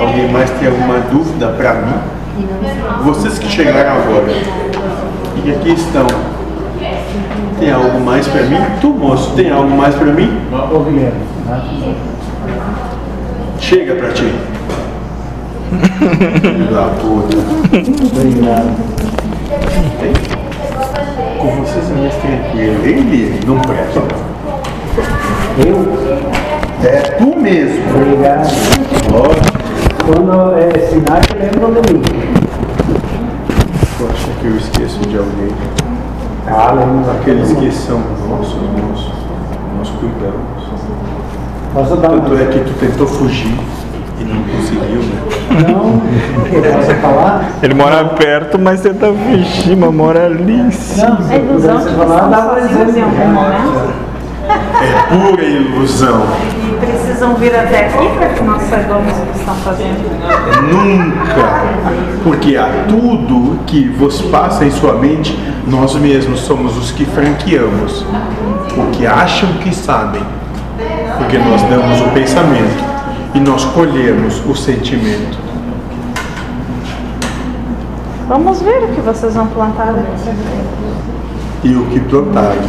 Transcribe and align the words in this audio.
Alguém 0.00 0.32
mais 0.32 0.48
tem 0.52 0.66
alguma 0.66 0.98
dúvida 1.12 1.48
para 1.48 1.74
mim? 1.74 1.92
Vocês 3.04 3.38
que 3.38 3.50
chegaram 3.50 4.00
agora 4.00 4.32
e 5.44 5.50
aqui 5.50 5.72
estão, 5.72 6.06
tem 7.58 7.70
algo 7.70 8.00
mais 8.00 8.26
para 8.26 8.44
mim? 8.44 8.56
Tu, 8.80 8.88
moço, 8.88 9.32
tem 9.36 9.50
algo 9.50 9.76
mais 9.76 9.94
para 9.94 10.10
mim? 10.10 10.40
Chega 13.58 13.94
para 13.96 14.08
ti. 14.12 14.32
Filho 16.40 16.74
da 16.74 16.88
puta. 16.98 17.36
obrigado. 18.16 18.76
Com 21.38 21.50
vocês 21.56 21.90
é 21.90 21.94
mais 22.00 22.14
tranquilo. 22.14 22.84
Ele 22.84 23.40
não 23.46 23.58
presta. 23.58 24.00
Eu? 25.58 26.88
É 26.88 27.00
tu 27.18 27.38
mesmo. 27.38 27.82
Obrigado. 27.94 28.48
Lógico. 29.12 29.59
Quando 30.12 30.56
é 30.58 30.70
sinais, 30.88 31.24
lembram 31.38 31.70
de 31.70 31.92
mim. 31.94 32.02
Poxa, 33.96 34.28
que 34.40 34.46
eu 34.46 34.56
esqueço 34.56 34.98
de 35.08 35.16
alguém. 35.16 35.54
Ah, 36.48 36.72
lembro. 36.72 37.08
Aqueles 37.12 37.52
que 37.52 37.70
são 37.70 38.00
nossos, 38.28 38.56
nossos. 38.56 39.12
Nós 39.78 39.88
cuidamos. 40.00 40.60
Posso 41.72 41.96
dar 41.98 42.10
uma... 42.10 42.22
Tanto 42.22 42.42
é 42.42 42.46
que 42.46 42.58
tu 42.58 42.72
tentou 42.80 43.06
fugir 43.06 43.56
e 44.18 44.24
não 44.24 44.42
conseguiu, 44.42 45.00
né? 45.00 45.22
Não, 45.68 46.00
posso 46.72 46.94
falar? 47.00 47.48
Ele 47.62 47.74
mora 47.74 48.04
perto, 48.06 48.58
mas 48.58 48.80
tenta 48.80 49.12
fugir, 49.12 49.76
mas 49.76 49.94
mora 49.94 50.26
ali. 50.26 50.56
Não, 50.56 51.30
É 51.30 51.36
ilusão 51.38 51.78
que 51.84 51.94
falar, 51.94 52.18
vocês 52.18 52.30
dava 52.30 52.60
sozinhos 52.60 52.80
em 52.80 53.00
exemplo. 53.00 53.20
algum 53.20 53.32
momento 53.32 53.92
É 54.82 55.28
pura 55.30 55.44
ilusão. 55.44 56.22
Precisam 57.30 57.34
vir 57.36 57.54
até 57.54 57.86
aqui 57.86 58.08
para 58.16 58.28
que 58.30 58.42
nós 58.42 58.62
saibamos 58.62 59.12
o 59.12 59.26
que 59.26 59.38
estão 59.38 59.54
fazendo. 59.56 60.00
Nunca. 60.72 62.22
Porque 62.22 62.56
a 62.56 62.68
tudo 62.88 63.58
que 63.66 63.88
vos 63.88 64.20
passa 64.22 64.64
em 64.64 64.70
sua 64.70 64.94
mente, 64.94 65.38
nós 65.66 65.94
mesmos 65.96 66.40
somos 66.40 66.76
os 66.76 66.90
que 66.90 67.04
franqueamos. 67.04 68.04
O 68.76 68.90
que 68.92 69.06
acham 69.06 69.52
que 69.54 69.74
sabem. 69.74 70.22
Porque 71.18 71.38
nós 71.38 71.62
damos 71.62 72.00
o 72.00 72.10
pensamento 72.10 72.84
e 73.34 73.40
nós 73.40 73.64
colhemos 73.66 74.42
o 74.46 74.54
sentimento. 74.54 75.38
Vamos 78.28 78.62
ver 78.62 78.84
o 78.84 78.88
que 78.88 79.00
vocês 79.00 79.34
vão 79.34 79.46
plantar. 79.48 79.94
E 81.62 81.74
o 81.74 81.84
que 81.86 82.00
plantarem, 82.00 82.62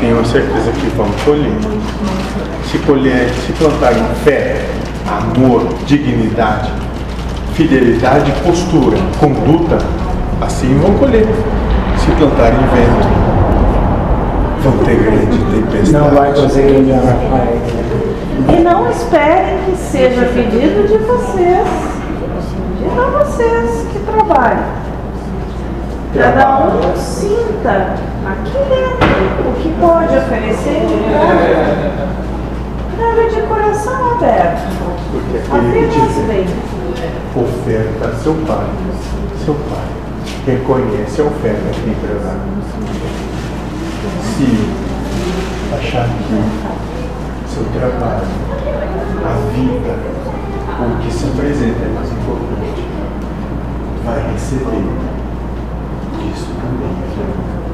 tenho 0.00 0.24
certeza 0.24 0.72
que 0.72 0.86
vão 0.96 1.08
colher. 1.24 2.21
Se 2.70 2.78
colher, 2.78 3.28
se 3.46 3.52
plantarem 3.52 4.04
fé, 4.24 4.64
amor, 5.06 5.68
dignidade, 5.86 6.70
fidelidade, 7.54 8.32
postura, 8.44 8.96
conduta, 9.20 9.78
assim 10.40 10.78
vão 10.78 10.94
colher. 10.94 11.26
Se 11.98 12.10
plantarem 12.12 12.58
vento, 12.58 13.08
vão 14.62 14.78
ter 14.84 14.96
grande 14.96 15.38
tempestade. 15.38 15.92
Não 15.92 16.10
vai 16.10 16.32
conseguir 16.32 16.78
me 16.78 16.92
Rafael. 16.92 17.58
E 18.48 18.60
não 18.60 18.90
esperem 18.90 19.58
que 19.66 19.76
seja 19.76 20.24
pedido 20.26 20.88
de 20.88 20.98
vocês, 20.98 21.68
de 22.78 22.98
a 22.98 23.24
vocês 23.24 23.86
que 23.92 23.98
trabalham. 24.00 24.82
Cada 26.14 26.66
um 26.66 26.96
sinta 26.96 27.94
aqui 28.26 28.58
dentro 28.68 29.48
o 29.48 29.54
que 29.62 29.68
pode 29.80 30.16
oferecer 30.16 30.80
de 30.80 30.96
bom 30.96 31.71
coração 33.82 34.12
aberto. 34.12 34.62
Porque 35.10 35.38
aquele 35.38 35.88
que 35.88 36.14
tiver 36.14 36.44
tipo 36.46 37.40
oferta 37.40 38.14
seu 38.16 38.34
Pai, 38.46 38.66
seu 39.44 39.54
Pai 39.54 39.88
reconhece 40.46 41.20
a 41.20 41.24
oferta 41.24 41.70
que 41.72 41.80
lhe 41.80 41.96
trará. 41.96 42.36
Se 44.22 44.48
achar 45.74 46.08
que 46.08 47.52
seu 47.52 47.64
trabalho, 47.64 48.26
a 49.24 49.32
vida, 49.52 49.94
o 50.80 51.02
que 51.02 51.12
se 51.12 51.24
apresenta 51.26 51.84
é 51.84 51.92
mais 51.94 52.12
importante, 52.12 52.82
vai 54.04 54.32
receber 54.32 54.84
isso 56.32 56.48
também. 56.60 57.71